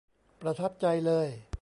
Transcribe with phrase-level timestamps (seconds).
[0.41, 1.27] ประทับใจเลย